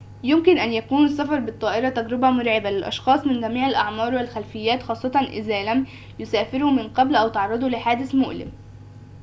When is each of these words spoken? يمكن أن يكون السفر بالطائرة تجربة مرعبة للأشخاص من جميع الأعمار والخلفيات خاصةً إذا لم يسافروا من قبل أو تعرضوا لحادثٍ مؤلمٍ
يمكن 0.23 0.57
أن 0.57 0.73
يكون 0.73 1.05
السفر 1.05 1.39
بالطائرة 1.39 1.89
تجربة 1.89 2.29
مرعبة 2.29 2.69
للأشخاص 2.69 3.25
من 3.27 3.41
جميع 3.41 3.67
الأعمار 3.67 4.15
والخلفيات 4.15 4.83
خاصةً 4.83 5.19
إذا 5.19 5.73
لم 5.73 5.85
يسافروا 6.19 6.71
من 6.71 6.87
قبل 6.87 7.15
أو 7.15 7.29
تعرضوا 7.29 7.69
لحادثٍ 7.69 8.15
مؤلمٍ 8.15 8.51